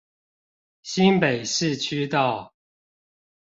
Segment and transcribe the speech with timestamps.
[0.81, 2.55] 新北市區道